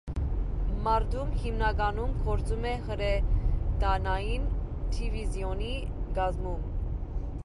Մարտում 0.85 1.33
հիմնականում 1.43 2.15
գործում 2.29 2.65
է 2.69 2.71
հրետանային 2.87 4.47
դիվիզիոնի 4.97 5.73
կազմում։ 6.19 6.65